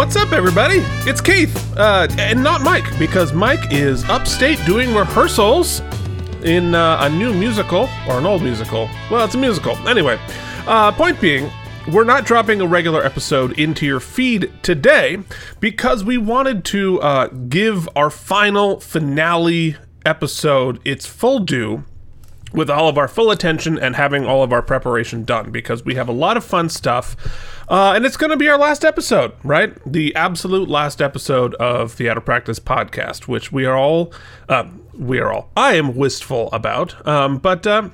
[0.00, 0.76] What's up, everybody?
[1.06, 5.80] It's Keith, uh, and not Mike, because Mike is upstate doing rehearsals
[6.42, 8.88] in uh, a new musical, or an old musical.
[9.10, 9.76] Well, it's a musical.
[9.86, 10.18] Anyway,
[10.66, 11.50] uh, point being,
[11.92, 15.18] we're not dropping a regular episode into your feed today
[15.60, 19.76] because we wanted to uh, give our final finale
[20.06, 21.84] episode its full due
[22.52, 25.94] with all of our full attention and having all of our preparation done because we
[25.94, 27.16] have a lot of fun stuff.
[27.70, 29.72] Uh, and it's going to be our last episode, right?
[29.90, 34.12] The absolute last episode of the Out of Practice podcast, which we are all,
[34.48, 37.06] uh, we are all, I am wistful about.
[37.06, 37.90] Um, but uh,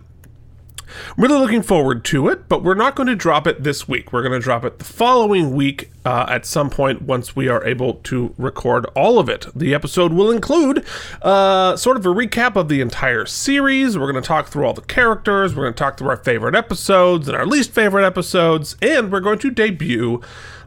[1.16, 4.12] really looking forward to it, but we're not going to drop it this week.
[4.12, 7.64] We're going to drop it the following week uh, at some point once we are
[7.64, 9.46] able to record all of it.
[9.54, 10.84] The episode will include
[11.22, 13.98] uh, sort of a recap of the entire series.
[13.98, 15.54] We're going to talk through all the characters.
[15.54, 19.20] We're going to talk through our favorite episodes and our least favorite episodes, and we're
[19.20, 20.20] going to debut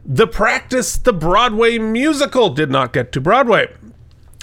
[0.04, 2.50] the practice the Broadway musical.
[2.50, 3.68] Did not get to Broadway.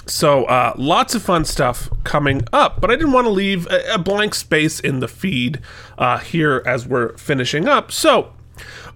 [0.08, 3.94] So, uh, lots of fun stuff coming up, but I didn't want to leave a,
[3.94, 5.60] a blank space in the feed
[5.98, 7.92] uh, here as we're finishing up.
[7.92, 8.32] So,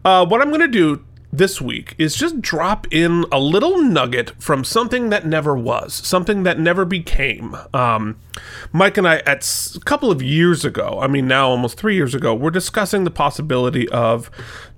[0.06, 4.30] uh, what I'm going to do this week is just drop in a little nugget
[4.38, 7.56] from something that never was, something that never became.
[7.74, 8.18] Um,
[8.72, 9.46] Mike and I, at
[9.84, 13.88] couple of years ago, I mean, now almost three years ago, we're discussing the possibility
[13.90, 14.30] of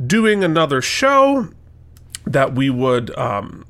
[0.04, 1.48] doing another show
[2.26, 3.16] that we would.
[3.16, 3.66] Um,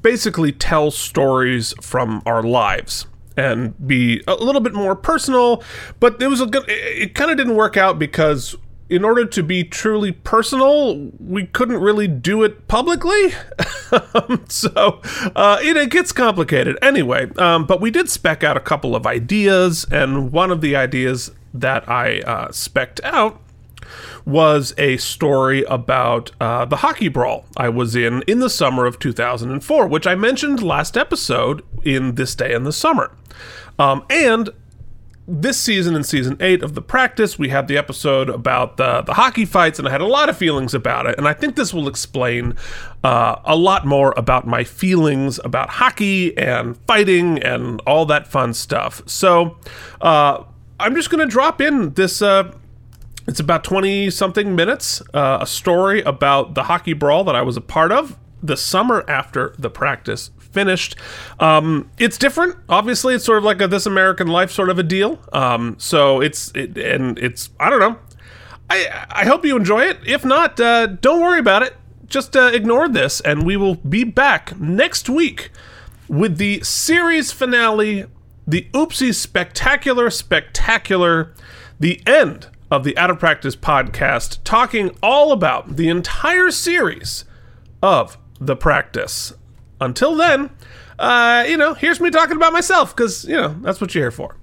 [0.00, 5.62] basically tell stories from our lives and be a little bit more personal
[6.00, 8.56] but it was a good it, it kind of didn't work out because
[8.88, 13.32] in order to be truly personal we couldn't really do it publicly.
[14.48, 15.02] So
[15.36, 16.78] uh, it, it, gets complicated.
[16.80, 20.74] Anyway um, but we did spec out a couple of ideas and one of the
[20.74, 23.42] ideas that i uh, specced out
[24.24, 28.98] was a story about uh, the hockey brawl I was in in the summer of
[28.98, 33.10] 2004, which I mentioned last episode in This Day in the Summer.
[33.78, 34.50] Um, and
[35.26, 39.14] this season, in season eight of the practice, we had the episode about the, the
[39.14, 41.16] hockey fights, and I had a lot of feelings about it.
[41.16, 42.56] And I think this will explain
[43.04, 48.52] uh, a lot more about my feelings about hockey and fighting and all that fun
[48.52, 49.02] stuff.
[49.06, 49.56] So
[50.00, 50.42] uh,
[50.80, 52.20] I'm just going to drop in this.
[52.20, 52.52] Uh,
[53.26, 57.56] it's about 20 something minutes, uh, a story about the hockey brawl that I was
[57.56, 60.96] a part of the summer after the practice finished.
[61.38, 62.56] Um, it's different.
[62.68, 65.20] Obviously, it's sort of like a This American Life sort of a deal.
[65.32, 67.98] Um, so it's, it, and it's, I don't know.
[68.68, 69.98] I, I hope you enjoy it.
[70.06, 71.76] If not, uh, don't worry about it.
[72.06, 75.50] Just uh, ignore this, and we will be back next week
[76.08, 78.04] with the series finale,
[78.46, 81.32] the Oopsie Spectacular Spectacular,
[81.80, 87.26] the end of the Out of Practice podcast, talking all about the entire series
[87.82, 89.34] of The Practice.
[89.78, 90.48] Until then,
[90.98, 94.10] uh, you know, here's me talking about myself, because, you know, that's what you're here
[94.10, 94.36] for.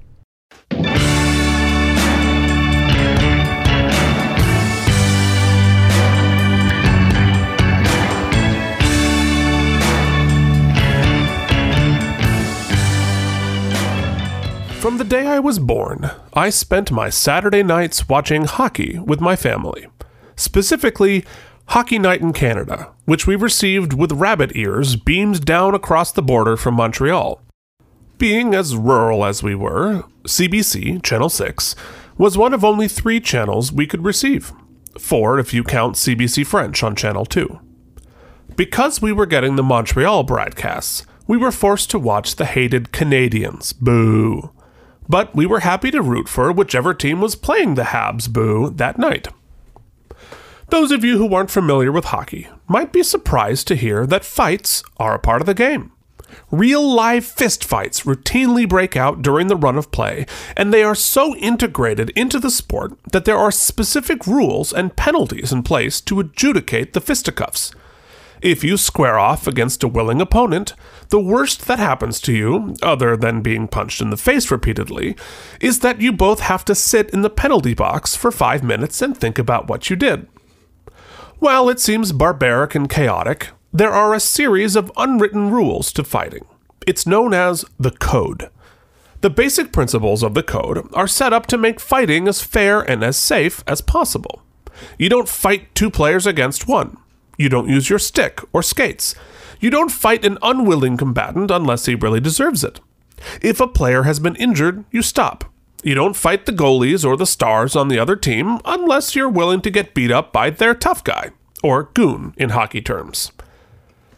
[14.90, 19.36] From the day I was born, I spent my Saturday nights watching hockey with my
[19.36, 19.86] family.
[20.36, 21.24] Specifically,
[21.68, 26.58] Hockey Night in Canada, which we received with rabbit ears beamed down across the border
[26.58, 27.40] from Montreal.
[28.18, 31.76] Being as rural as we were, CBC, Channel 6,
[32.18, 34.52] was one of only three channels we could receive.
[34.98, 37.60] Four if you count CBC French on Channel 2.
[38.56, 43.80] Because we were getting the Montreal broadcasts, we were forced to watch the hated Canadiens.
[43.80, 44.50] Boo
[45.10, 49.00] but we were happy to root for whichever team was playing the Habs boo that
[49.00, 49.28] night.
[50.70, 54.84] Those of you who aren't familiar with hockey might be surprised to hear that fights
[54.98, 55.92] are a part of the game.
[56.52, 60.94] Real live fist fights routinely break out during the run of play, and they are
[60.94, 66.20] so integrated into the sport that there are specific rules and penalties in place to
[66.20, 67.72] adjudicate the fisticuffs.
[68.42, 70.74] If you square off against a willing opponent,
[71.10, 75.16] the worst that happens to you, other than being punched in the face repeatedly,
[75.60, 79.18] is that you both have to sit in the penalty box for five minutes and
[79.18, 80.28] think about what you did.
[81.40, 86.46] While it seems barbaric and chaotic, there are a series of unwritten rules to fighting.
[86.88, 88.50] It's known as the Code.
[89.22, 93.04] The basic principles of the Code are set up to make fighting as fair and
[93.04, 94.42] as safe as possible.
[94.98, 96.98] You don't fight two players against one.
[97.40, 99.16] You don't use your stick or skates.
[99.62, 102.82] You don't fight an unwilling combatant unless he really deserves it.
[103.42, 105.46] If a player has been injured, you stop.
[105.82, 109.62] You don't fight the goalies or the stars on the other team unless you're willing
[109.62, 111.32] to get beat up by their tough guy,
[111.64, 113.32] or goon in hockey terms.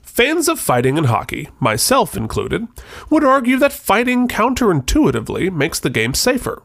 [0.01, 2.67] Fans of fighting in hockey, myself included,
[3.11, 6.63] would argue that fighting counterintuitively makes the game safer.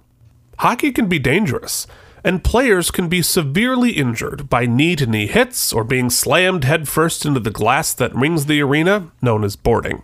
[0.60, 1.86] Hockey can be dangerous,
[2.26, 7.25] and players can be severely injured by knee to knee hits or being slammed headfirst
[7.25, 10.02] into the glass that rings the arena, known as boarding.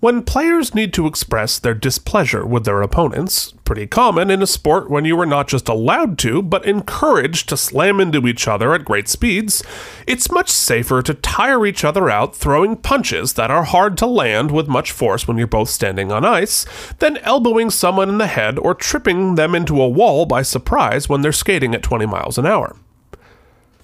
[0.00, 4.88] When players need to express their displeasure with their opponents, pretty common in a sport
[4.88, 8.84] when you are not just allowed to, but encouraged to slam into each other at
[8.84, 9.60] great speeds,
[10.06, 14.52] it's much safer to tire each other out throwing punches that are hard to land
[14.52, 16.64] with much force when you're both standing on ice,
[17.00, 21.22] than elbowing someone in the head or tripping them into a wall by surprise when
[21.22, 22.76] they're skating at 20 miles an hour.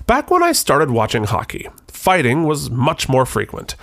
[0.06, 3.74] Back when I started watching hockey, fighting was much more frequent.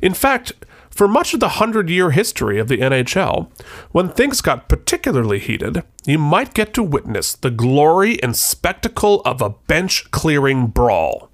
[0.00, 0.52] In fact,
[1.00, 3.50] for much of the hundred year history of the NHL,
[3.90, 9.40] when things got particularly heated, you might get to witness the glory and spectacle of
[9.40, 11.30] a bench clearing brawl.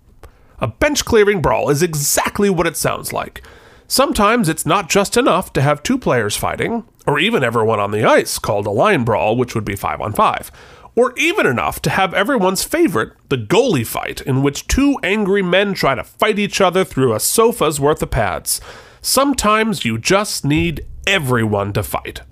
[0.60, 3.42] A bench clearing brawl is exactly what it sounds like.
[3.88, 8.04] Sometimes it's not just enough to have two players fighting, or even everyone on the
[8.04, 10.52] ice, called a line brawl, which would be 5 on 5
[10.94, 15.74] or even enough to have everyone's favorite, the goalie fight, in which two angry men
[15.74, 18.62] try to fight each other through a sofa's worth of pads.
[19.06, 22.22] Sometimes you just need everyone to fight.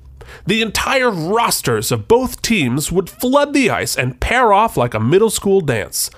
[0.44, 4.98] The entire rosters of both teams would flood the ice and pair off like a
[4.98, 6.10] middle school dance.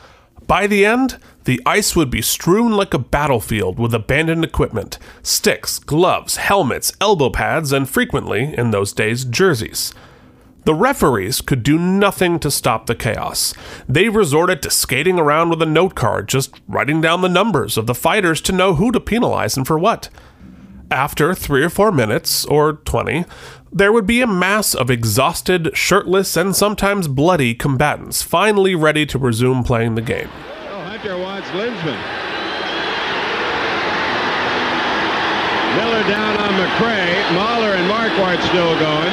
[0.46, 5.78] By the end, the ice would be strewn like a battlefield with abandoned equipment sticks,
[5.78, 9.92] gloves, helmets, elbow pads, and frequently, in those days, jerseys.
[10.64, 13.52] The referees could do nothing to stop the chaos.
[13.86, 17.86] They resorted to skating around with a note card, just writing down the numbers of
[17.86, 20.08] the fighters to know who to penalize and for what.
[20.90, 23.24] After three or four minutes, or 20,
[23.72, 29.18] there would be a mass of exhausted, shirtless, and sometimes bloody combatants finally ready to
[29.18, 30.30] resume playing the game.
[30.32, 31.98] Oh, Hunter wants Linseman.
[35.76, 37.34] Miller down on McRae.
[37.34, 39.12] Mahler and Markwart still going.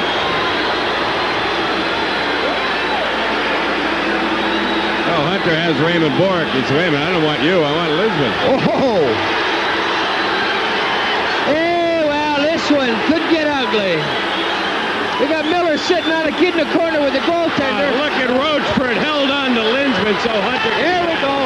[5.10, 6.46] Oh, Hunter has Raymond Bourque.
[6.54, 7.58] It's says, wait a minute, I don't want you.
[7.58, 8.32] I want Lisbon.
[8.72, 9.43] Oh!
[12.64, 14.00] This one could get ugly.
[15.20, 17.92] We got Miller sitting on a kid in the corner with the goaltender.
[17.92, 20.72] Uh, look at Rochefort held on to Linseman, so Hunter.
[20.80, 21.36] Here we go.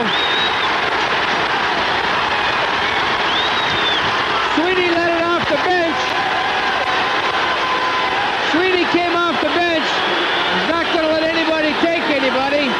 [4.55, 5.99] Sweeney let it off the bench.
[8.55, 9.91] Sweeney came off the bench.
[9.91, 12.71] He's not going to let anybody take anybody.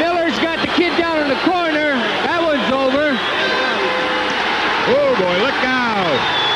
[0.00, 2.00] Miller's got the kid down in the corner.
[2.24, 3.12] That one's over.
[4.88, 6.48] Oh, boy, look out.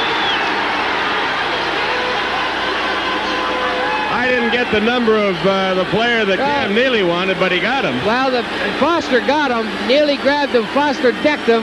[4.23, 7.61] I didn't get the number of uh, the player that Cam Neely wanted, but he
[7.61, 7.95] got him.
[8.07, 8.43] Well, the,
[8.81, 9.69] Foster got him.
[9.87, 10.65] Neely grabbed him.
[10.73, 11.63] Foster decked him.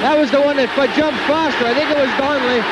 [0.00, 1.66] That was the one that jumped Foster.
[1.66, 2.64] I think it was Donnelly.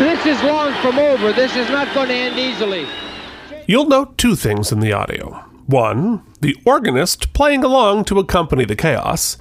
[0.00, 1.32] this is long from over.
[1.32, 2.86] This is not going to end easily.
[3.66, 5.44] You'll note two things in the audio.
[5.66, 9.36] One, the organist playing along to accompany the chaos,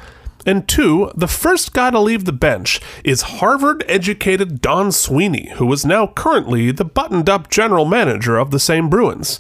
[0.46, 5.72] and two, the first guy to leave the bench is Harvard educated Don Sweeney, who
[5.74, 9.40] is now currently the buttoned up general manager of the same Bruins.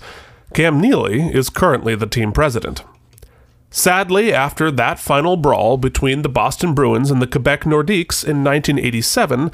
[0.53, 2.83] Cam Neely is currently the team president.
[3.69, 9.51] Sadly, after that final brawl between the Boston Bruins and the Quebec Nordiques in 1987,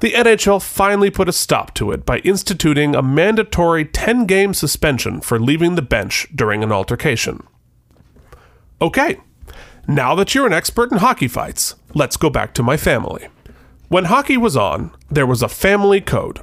[0.00, 5.20] the NHL finally put a stop to it by instituting a mandatory 10 game suspension
[5.20, 7.46] for leaving the bench during an altercation.
[8.80, 9.18] Okay,
[9.88, 13.28] now that you're an expert in hockey fights, let's go back to my family.
[13.88, 16.40] When hockey was on, there was a family code.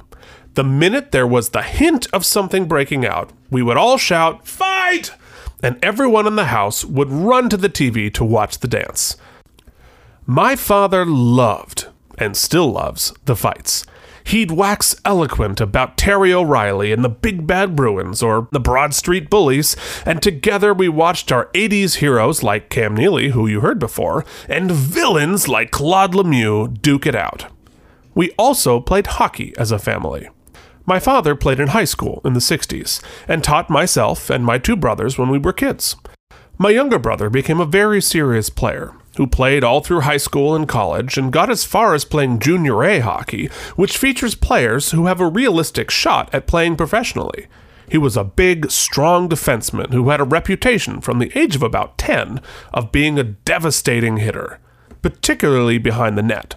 [0.54, 5.12] The minute there was the hint of something breaking out, we would all shout, Fight!
[5.62, 9.16] And everyone in the house would run to the TV to watch the dance.
[10.26, 13.84] My father loved, and still loves, the fights.
[14.24, 19.30] He'd wax eloquent about Terry O'Reilly and the Big Bad Bruins or the Broad Street
[19.30, 24.24] Bullies, and together we watched our 80s heroes like Cam Neely, who you heard before,
[24.48, 27.46] and villains like Claude Lemieux duke it out.
[28.14, 30.28] We also played hockey as a family.
[30.86, 34.76] My father played in high school in the 60s and taught myself and my two
[34.76, 35.96] brothers when we were kids.
[36.58, 40.66] My younger brother became a very serious player who played all through high school and
[40.66, 45.20] college and got as far as playing Junior A hockey, which features players who have
[45.20, 47.46] a realistic shot at playing professionally.
[47.86, 51.98] He was a big, strong defenseman who had a reputation from the age of about
[51.98, 52.40] 10
[52.72, 54.58] of being a devastating hitter,
[55.02, 56.54] particularly behind the net.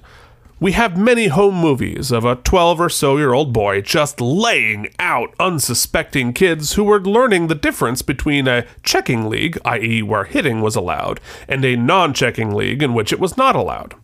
[0.64, 4.88] We have many home movies of a 12 or so year old boy just laying
[4.98, 10.62] out unsuspecting kids who were learning the difference between a checking league, i.e., where hitting
[10.62, 13.96] was allowed, and a non checking league in which it was not allowed.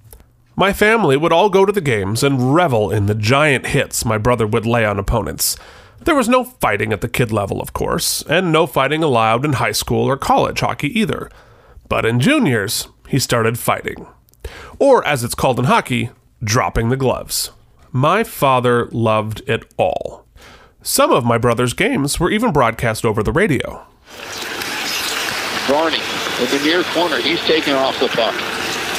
[0.58, 4.18] My family would all go to the games and revel in the giant hits my
[4.18, 5.56] brother would lay on opponents.
[6.02, 9.54] There was no fighting at the kid level, of course, and no fighting allowed in
[9.54, 11.32] high school or college hockey either.
[11.88, 14.08] But in juniors, he started fighting.
[14.78, 16.10] Or, as it's called in hockey,
[16.44, 17.52] dropping the gloves.
[17.92, 20.26] My father loved it all.
[20.82, 23.86] Some of my brother's games were even broadcast over the radio.
[25.68, 26.00] Varney
[26.40, 27.18] in the near corner.
[27.18, 28.49] He's taking off the puck.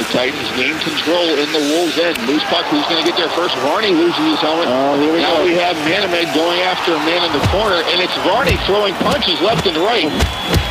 [0.01, 2.17] The Titans gain control in the Wolves' end.
[2.25, 2.65] Loose puck.
[2.73, 3.53] Who's going to get there first?
[3.61, 4.65] Varney loses his helmet.
[4.73, 5.45] Oh, here we now go.
[5.45, 9.37] we have Manamed going after a man in the corner, and it's Varney throwing punches
[9.45, 10.09] left and right.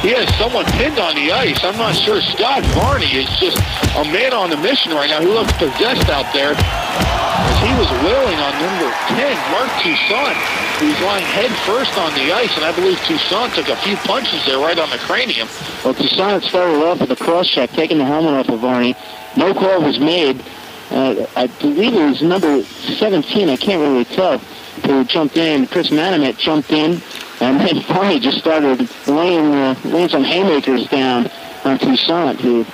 [0.02, 1.62] He has someone pinned on the ice.
[1.62, 2.26] I'm not sure.
[2.26, 3.62] Scott Varney is just
[4.02, 5.22] a man on a mission right now.
[5.22, 6.58] He looks possessed out there
[6.98, 10.38] as he was wailing on number 10, Mark Toussaint,
[10.80, 14.46] who's lying head first on the ice, and I believe Toussaint took a few punches
[14.46, 15.48] there right on the cranium.
[15.84, 18.96] Well, Toussaint started off with a cross check, taking the helmet off of Varney.
[19.38, 20.44] No call was made.
[20.92, 24.40] Uh, I believe it was number 17, I can't really tell,
[24.86, 25.68] who jumped in.
[25.68, 27.02] Chris Manamet jumped in,
[27.42, 31.30] and then Varney just started laying, uh, laying some haymakers down
[31.64, 32.66] on Toussaint, who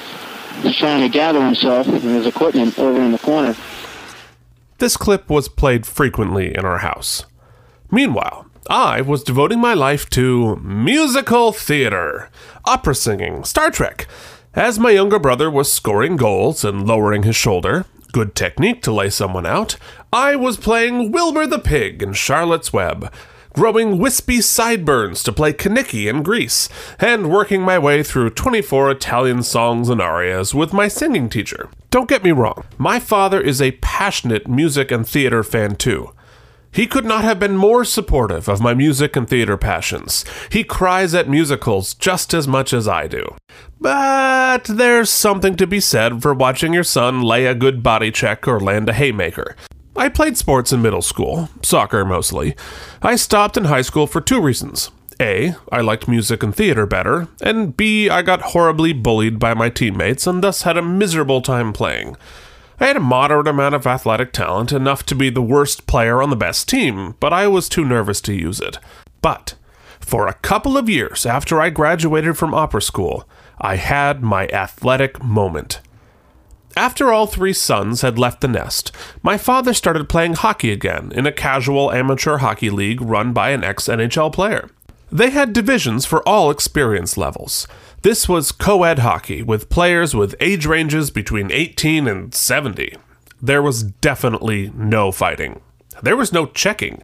[0.63, 3.55] was trying to gather himself and his equipment over in the corner.
[4.77, 7.25] This clip was played frequently in our house.
[7.89, 12.29] Meanwhile, I was devoting my life to musical theater,
[12.65, 14.07] opera singing, Star Trek.
[14.53, 19.09] As my younger brother was scoring goals and lowering his shoulder, good technique to lay
[19.09, 19.77] someone out,
[20.11, 23.13] I was playing Wilbur the Pig in Charlotte's Web,
[23.55, 26.67] growing wispy sideburns to play Kenickie in Grease,
[26.99, 31.69] and working my way through 24 Italian songs and arias with my singing teacher.
[31.89, 36.11] Don't get me wrong, my father is a passionate music and theater fan too.
[36.69, 40.25] He could not have been more supportive of my music and theater passions.
[40.51, 43.37] He cries at musicals just as much as I do.
[43.79, 48.45] But there's something to be said for watching your son lay a good body check
[48.45, 49.55] or land a haymaker.
[49.97, 52.55] I played sports in middle school, soccer mostly.
[53.01, 54.91] I stopped in high school for two reasons.
[55.21, 59.69] A, I liked music and theater better, and B, I got horribly bullied by my
[59.69, 62.17] teammates and thus had a miserable time playing.
[62.77, 66.29] I had a moderate amount of athletic talent, enough to be the worst player on
[66.29, 68.79] the best team, but I was too nervous to use it.
[69.21, 69.55] But,
[70.01, 75.23] for a couple of years after I graduated from opera school, I had my athletic
[75.23, 75.79] moment.
[76.77, 78.91] After all three sons had left the nest,
[79.23, 83.63] my father started playing hockey again in a casual amateur hockey league run by an
[83.63, 84.69] ex NHL player.
[85.09, 87.65] They had divisions for all experience levels.
[88.01, 92.97] This was co ed hockey with players with age ranges between 18 and 70.
[93.41, 95.61] There was definitely no fighting.
[96.03, 97.01] There was no checking.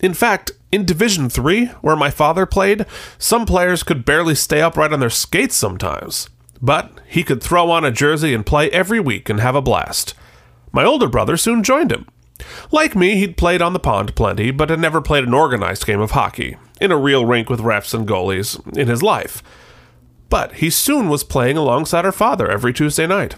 [0.00, 2.84] In fact, in Division 3, where my father played,
[3.16, 6.28] some players could barely stay upright on their skates sometimes.
[6.60, 10.14] But he could throw on a jersey and play every week and have a blast.
[10.72, 12.06] My older brother soon joined him.
[12.72, 16.00] Like me, he'd played on the pond plenty, but had never played an organized game
[16.00, 19.42] of hockey, in a real rink with refs and goalies, in his life.
[20.28, 23.36] But he soon was playing alongside our father every Tuesday night.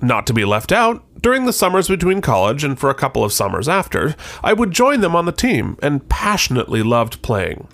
[0.00, 3.32] Not to be left out, during the summers between college and for a couple of
[3.32, 7.68] summers after, I would join them on the team and passionately loved playing.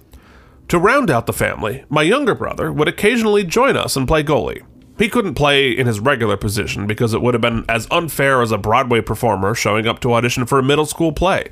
[0.68, 4.64] To round out the family, my younger brother would occasionally join us and play goalie.
[4.99, 8.50] He couldn't play in his regular position because it would have been as unfair as
[8.50, 11.50] a Broadway performer showing up to audition for a middle school play.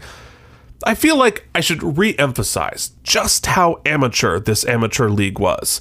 [0.84, 5.80] I feel like I should re emphasize just how amateur this amateur league was.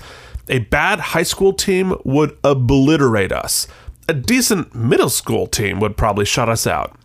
[0.49, 3.67] A bad high school team would obliterate us.
[4.07, 6.95] A decent middle school team would probably shut us out.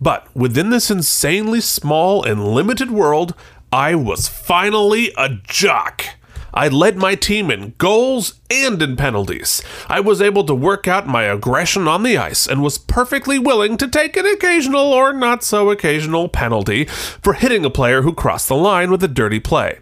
[0.00, 3.34] But within this insanely small and limited world,
[3.72, 6.04] I was finally a jock.
[6.52, 9.62] I led my team in goals and in penalties.
[9.88, 13.76] I was able to work out my aggression on the ice and was perfectly willing
[13.76, 18.48] to take an occasional or not so occasional penalty for hitting a player who crossed
[18.48, 19.78] the line with a dirty play.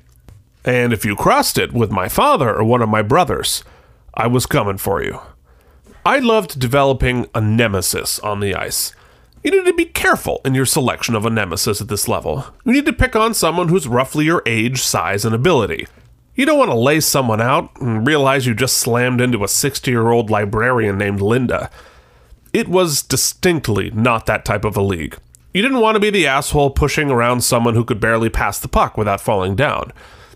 [0.67, 3.65] And if you crossed it with my father or one of my brothers,
[4.13, 5.21] I was coming for you.
[6.05, 8.93] I loved developing a nemesis on the ice.
[9.43, 12.47] You need to be careful in your selection of a nemesis at this level.
[12.65, 15.87] You need to pick on someone who's roughly your age, size, and ability.
[16.35, 19.91] You don't want to lay someone out and realize you just slammed into a 60
[19.91, 21.71] year old librarian named Linda.
[22.53, 25.19] It was distinctly not that type of a league.
[25.53, 28.69] You didn't want to be the asshole pushing around someone who could barely pass the
[28.69, 29.93] puck without falling down.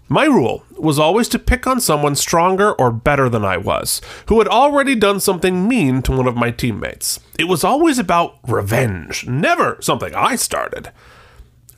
[0.08, 4.38] My rule was always to pick on someone stronger or better than I was, who
[4.38, 7.20] had already done something mean to one of my teammates.
[7.38, 10.90] It was always about revenge, never something I started.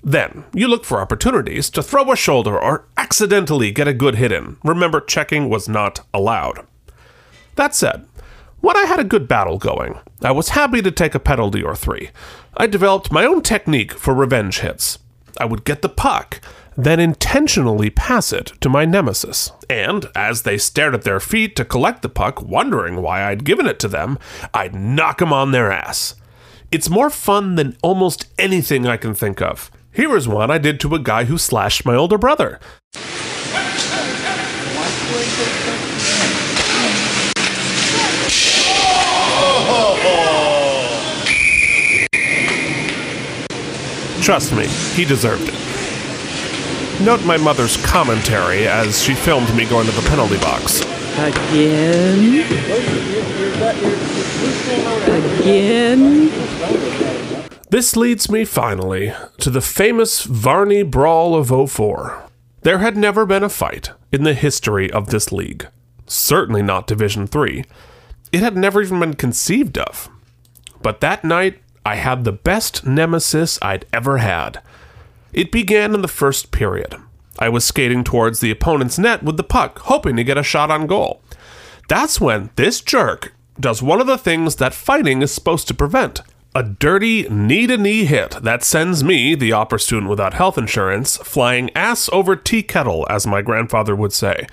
[0.03, 4.33] Then, you look for opportunities to throw a shoulder or accidentally get a good hit
[4.33, 4.57] in.
[4.63, 6.67] Remember, checking was not allowed.
[7.55, 8.07] That said,
[8.61, 11.77] When I had a good battle going, I was happy to take a penalty or
[11.77, 12.11] three.
[12.57, 14.99] I developed my own technique for revenge hits.
[15.39, 16.41] I would get the puck,
[16.77, 19.53] then intentionally pass it to my nemesis.
[19.71, 23.67] And as they stared at their feet to collect the puck, wondering why I'd given
[23.67, 24.19] it to them,
[24.53, 26.15] I'd knock 'em on their ass.
[26.71, 29.71] It's more fun than almost anything I can think of.
[29.93, 32.59] Here is one I did to a guy who slashed my older brother.
[44.21, 44.67] Trust me,
[44.97, 45.74] he deserved it.
[47.01, 50.81] Note my mother's commentary as she filmed me going to the penalty box.
[51.19, 52.45] Again.
[55.41, 56.31] Again.
[57.71, 62.23] This leads me finally to the famous Varney Brawl of 04.
[62.63, 65.67] There had never been a fight in the history of this league.
[66.07, 67.65] Certainly not Division 3.
[68.33, 70.09] It had never even been conceived of.
[70.81, 74.63] But that night, I had the best nemesis I'd ever had.
[75.35, 76.97] It began in the first period.
[77.39, 80.71] I was skating towards the opponent's net with the puck, hoping to get a shot
[80.71, 81.21] on goal.
[81.89, 86.23] That's when this jerk does one of the things that fighting is supposed to prevent
[86.57, 91.17] a dirty knee to knee hit that sends me, the opera student without health insurance,
[91.17, 94.47] flying ass over tea kettle, as my grandfather would say.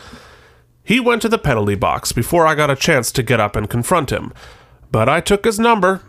[0.83, 3.69] He went to the penalty box before I got a chance to get up and
[3.69, 4.33] confront him,
[4.91, 6.01] but I took his number.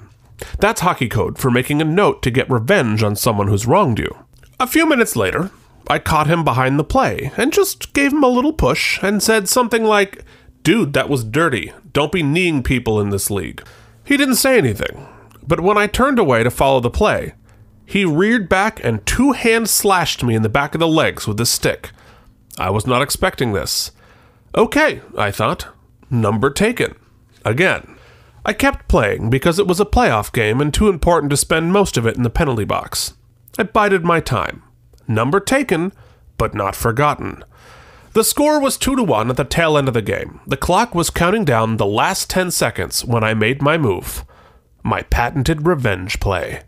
[0.58, 4.16] That's hockey code for making a note to get revenge on someone who's wronged you.
[4.62, 5.50] A few minutes later,
[5.88, 9.48] I caught him behind the play and just gave him a little push and said
[9.48, 10.24] something like,
[10.62, 11.72] Dude, that was dirty.
[11.92, 13.66] Don't be kneeing people in this league.
[14.04, 15.08] He didn't say anything,
[15.44, 17.34] but when I turned away to follow the play,
[17.84, 21.40] he reared back and two hands slashed me in the back of the legs with
[21.40, 21.90] his stick.
[22.56, 23.90] I was not expecting this.
[24.54, 25.66] Okay, I thought.
[26.08, 26.94] Number taken.
[27.44, 27.96] Again.
[28.46, 31.96] I kept playing because it was a playoff game and too important to spend most
[31.96, 33.14] of it in the penalty box.
[33.58, 34.62] I bided my time.
[35.06, 35.92] Number taken,
[36.38, 37.44] but not forgotten.
[38.14, 40.40] The score was 2 to 1 at the tail end of the game.
[40.46, 44.24] The clock was counting down the last 10 seconds when I made my move.
[44.82, 46.62] My patented revenge play.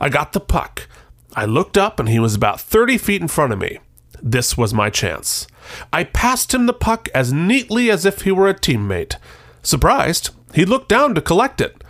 [0.00, 0.88] I got the puck.
[1.34, 3.78] I looked up and he was about 30 feet in front of me.
[4.22, 5.46] This was my chance.
[5.92, 9.16] I passed him the puck as neatly as if he were a teammate.
[9.62, 11.84] Surprised, he looked down to collect it.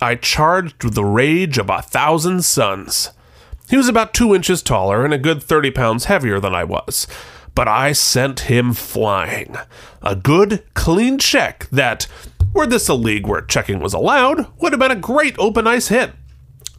[0.00, 3.10] I charged with the rage of a thousand suns.
[3.68, 7.06] He was about two inches taller and a good 30 pounds heavier than I was,
[7.54, 9.56] but I sent him flying.
[10.02, 12.06] A good, clean check that,
[12.52, 15.88] were this a league where checking was allowed, would have been a great open ice
[15.88, 16.12] hit.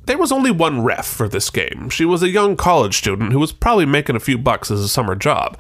[0.06, 1.90] There was only one ref for this game.
[1.90, 4.90] She was a young college student who was probably making a few bucks as a
[4.90, 5.58] summer job.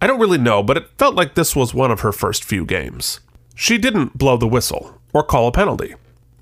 [0.00, 2.64] I don't really know, but it felt like this was one of her first few
[2.64, 3.20] games.
[3.54, 5.94] She didn't blow the whistle or call a penalty.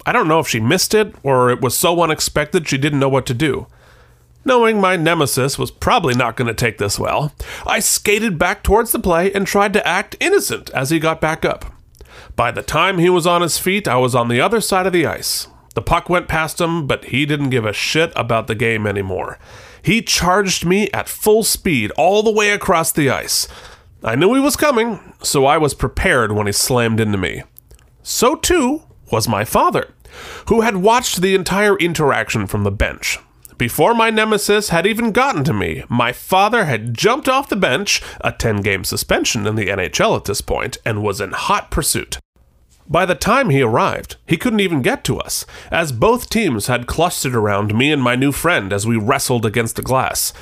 [0.04, 3.08] I don't know if she missed it or it was so unexpected she didn't know
[3.08, 3.68] what to do.
[4.44, 7.32] Knowing my nemesis was probably not going to take this well,
[7.66, 11.44] I skated back towards the play and tried to act innocent as he got back
[11.44, 11.64] up.
[12.36, 14.92] By the time he was on his feet, I was on the other side of
[14.92, 15.48] the ice.
[15.74, 19.38] The puck went past him, but he didn't give a shit about the game anymore.
[19.82, 23.48] He charged me at full speed all the way across the ice.
[24.02, 27.42] I knew he was coming, so I was prepared when he slammed into me.
[28.02, 29.92] So too was my father,
[30.48, 33.18] who had watched the entire interaction from the bench.
[33.56, 38.02] Before my nemesis had even gotten to me, my father had jumped off the bench,
[38.20, 42.18] a 10 game suspension in the NHL at this point, and was in hot pursuit.
[42.88, 46.86] By the time he arrived, he couldn't even get to us, as both teams had
[46.86, 50.32] clustered around me and my new friend as we wrestled against the glass.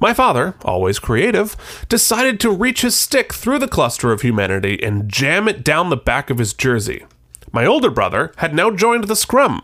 [0.00, 1.56] My father, always creative,
[1.88, 5.96] decided to reach his stick through the cluster of humanity and jam it down the
[5.96, 7.04] back of his jersey.
[7.52, 9.62] My older brother had now joined the scrum.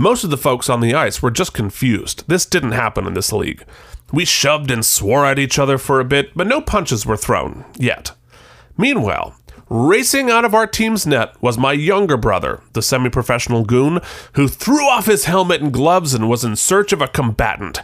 [0.00, 2.22] Most of the folks on the ice were just confused.
[2.28, 3.64] This didn't happen in this league.
[4.12, 7.64] We shoved and swore at each other for a bit, but no punches were thrown,
[7.76, 8.12] yet.
[8.76, 9.34] Meanwhile,
[9.68, 13.98] racing out of our team's net was my younger brother, the semi professional goon,
[14.34, 17.80] who threw off his helmet and gloves and was in search of a combatant.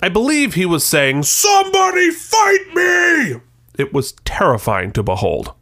[0.00, 3.40] I believe he was saying, Somebody fight me!
[3.76, 5.52] It was terrifying to behold.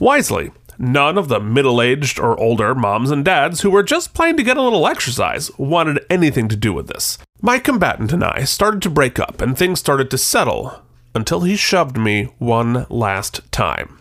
[0.00, 4.36] Wisely, none of the middle aged or older moms and dads who were just playing
[4.36, 7.18] to get a little exercise wanted anything to do with this.
[7.40, 10.82] My combatant and I started to break up, and things started to settle
[11.14, 14.00] until he shoved me one last time.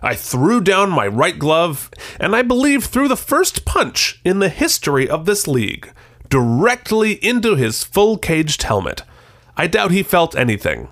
[0.00, 4.48] I threw down my right glove, and I believe threw the first punch in the
[4.48, 5.92] history of this league
[6.28, 9.02] directly into his full caged helmet.
[9.54, 10.88] I doubt he felt anything.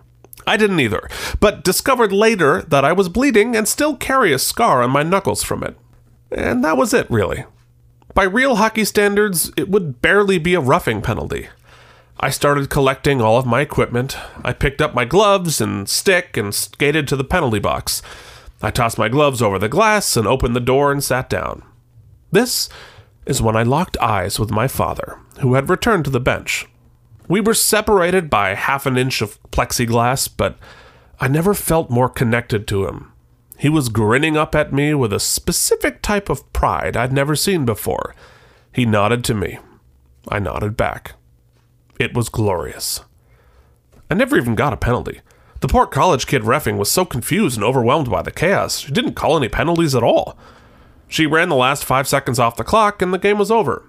[0.50, 1.08] I didn't either,
[1.38, 5.44] but discovered later that I was bleeding and still carry a scar on my knuckles
[5.44, 5.76] from it.
[6.32, 7.44] And that was it, really.
[8.14, 11.46] By real hockey standards, it would barely be a roughing penalty.
[12.18, 14.16] I started collecting all of my equipment.
[14.44, 18.02] I picked up my gloves and stick and skated to the penalty box.
[18.60, 21.62] I tossed my gloves over the glass and opened the door and sat down.
[22.32, 22.68] This
[23.24, 26.66] is when I locked eyes with my father, who had returned to the bench.
[27.31, 30.59] We were separated by half an inch of plexiglass, but
[31.21, 33.12] I never felt more connected to him.
[33.57, 37.64] He was grinning up at me with a specific type of pride I'd never seen
[37.64, 38.16] before.
[38.73, 39.61] He nodded to me.
[40.29, 41.12] I nodded back.
[42.01, 43.03] It was glorious.
[44.11, 45.21] I never even got a penalty.
[45.61, 49.14] The poor college kid refing was so confused and overwhelmed by the chaos, she didn't
[49.14, 50.37] call any penalties at all.
[51.07, 53.88] She ran the last five seconds off the clock and the game was over.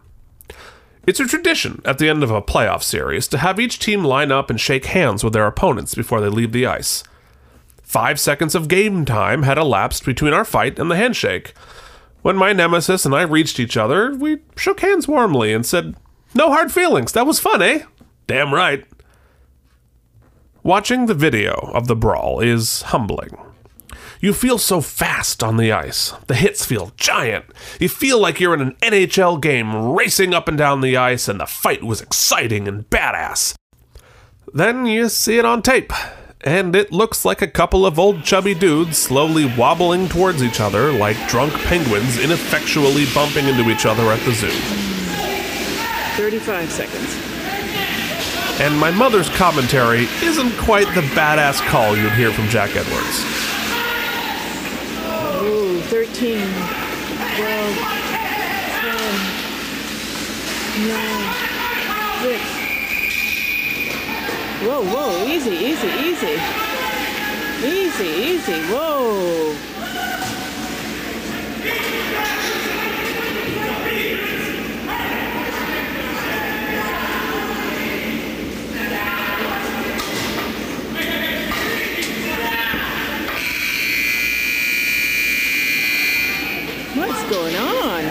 [1.08, 4.32] It's a tradition at the end of a playoff series to have each team line
[4.32, 7.04] up and shake hands with their opponents before they leave the ice.
[7.82, 11.54] Five seconds of game time had elapsed between our fight and the handshake.
[12.22, 15.96] When my nemesis and I reached each other, we shook hands warmly and said,
[16.36, 17.84] No hard feelings, that was fun, eh?
[18.28, 18.86] Damn right.
[20.62, 23.36] Watching the video of the brawl is humbling.
[24.22, 26.14] You feel so fast on the ice.
[26.28, 27.46] The hits feel giant.
[27.80, 31.40] You feel like you're in an NHL game racing up and down the ice, and
[31.40, 33.56] the fight was exciting and badass.
[34.54, 35.92] Then you see it on tape,
[36.42, 40.92] and it looks like a couple of old chubby dudes slowly wobbling towards each other
[40.92, 44.52] like drunk penguins ineffectually bumping into each other at the zoo.
[46.16, 47.18] 35 seconds.
[48.62, 53.41] And my mother's commentary isn't quite the badass call you'd hear from Jack Edwards.
[55.94, 56.40] Ooh, 13.
[56.40, 56.40] 12.
[56.40, 56.48] 10.
[60.88, 61.34] 9.
[62.22, 62.42] 6.
[64.64, 66.40] Whoa, whoa, easy, easy, easy.
[67.66, 69.56] Easy, easy, whoa.
[87.12, 88.04] What's going on?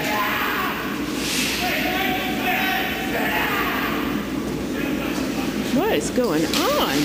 [5.74, 6.98] What is going on?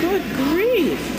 [0.00, 1.14] Good grief.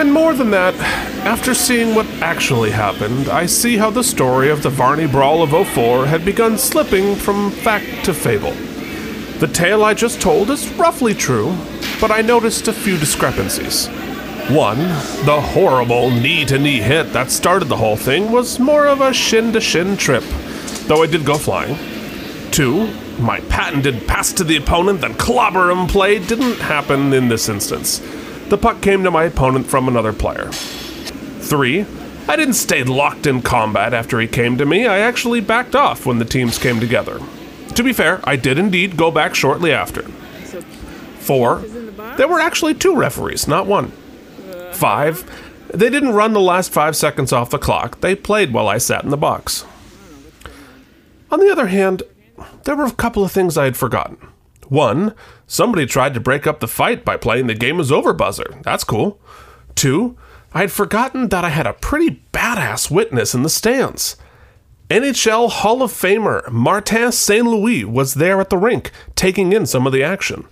[0.00, 4.62] And more than that, after seeing what actually happened, I see how the story of
[4.62, 8.52] the Varney Brawl of 04 had begun slipping from fact to fable.
[9.40, 11.56] The tale I just told is roughly true,
[11.98, 13.86] but I noticed a few discrepancies.
[14.50, 14.78] One,
[15.24, 19.14] the horrible knee to knee hit that started the whole thing was more of a
[19.14, 20.24] shin to shin trip,
[20.86, 21.78] though I did go flying.
[22.50, 22.86] Two,
[23.18, 28.02] my patented pass to the opponent then clobber him play didn't happen in this instance.
[28.48, 30.50] The puck came to my opponent from another player.
[31.44, 31.84] Three,
[32.26, 36.06] I didn't stay locked in combat after he came to me, I actually backed off
[36.06, 37.20] when the teams came together.
[37.74, 40.02] To be fair, I did indeed go back shortly after.
[41.20, 41.58] Four,
[42.16, 43.92] there were actually two referees, not one.
[44.72, 45.30] Five,
[45.68, 49.04] they didn't run the last five seconds off the clock, they played while I sat
[49.04, 49.66] in the box.
[51.30, 52.04] On the other hand,
[52.64, 54.16] there were a couple of things I had forgotten.
[54.68, 55.14] One,
[55.46, 58.58] somebody tried to break up the fight by playing the game is over buzzer.
[58.62, 59.20] That's cool.
[59.74, 60.16] Two,
[60.54, 64.16] I had forgotten that I had a pretty badass witness in the stands.
[64.88, 67.44] NHL Hall of Famer Martin St.
[67.44, 70.46] Louis was there at the rink, taking in some of the action.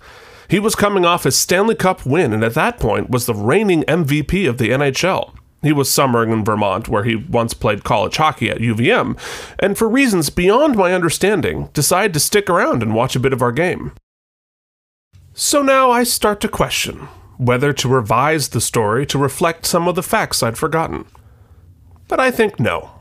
[0.49, 3.83] He was coming off his Stanley Cup win and at that point was the reigning
[3.83, 5.33] MVP of the NHL.
[5.61, 9.17] He was summering in Vermont, where he once played college hockey at UVM,
[9.59, 13.41] and for reasons beyond my understanding, decided to stick around and watch a bit of
[13.41, 13.93] our game.
[15.33, 19.95] So now I start to question whether to revise the story to reflect some of
[19.95, 21.05] the facts I'd forgotten.
[22.07, 22.91] But I think no.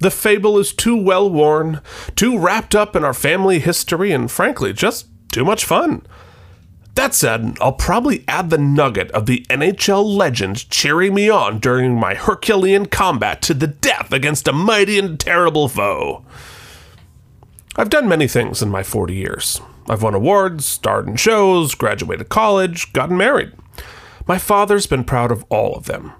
[0.00, 1.80] The fable is too well worn,
[2.16, 6.06] too wrapped up in our family history, and frankly, just too much fun.
[6.94, 11.98] That said, I'll probably add the nugget of the NHL legend cheering me on during
[11.98, 16.24] my Herculean combat to the death against a mighty and terrible foe.
[17.76, 19.60] I've done many things in my 40 years.
[19.88, 23.52] I've won awards, starred in shows, graduated college, gotten married.
[24.30, 26.12] My father's been proud of all of them.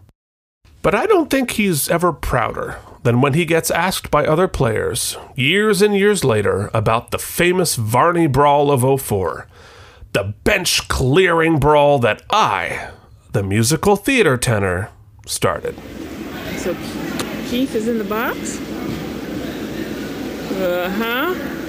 [0.82, 5.16] But I don't think he's ever prouder than when he gets asked by other players,
[5.36, 9.46] years and years later, about the famous Varney Brawl of 04.
[10.12, 12.90] The bench clearing brawl that I,
[13.30, 14.90] the musical theater tenor,
[15.24, 15.76] started.
[16.56, 16.74] So
[17.46, 18.58] Keith is in the box?
[20.60, 21.59] Uh huh.